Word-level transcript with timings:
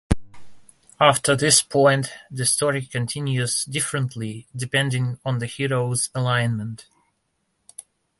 After 0.99 1.35
this 1.35 1.61
point, 1.61 2.07
the 2.31 2.43
story 2.47 2.87
continues 2.87 3.65
differently 3.65 4.47
depending 4.55 5.19
on 5.23 5.37
the 5.37 5.45
Hero's 5.45 6.09
alignment. 6.15 6.87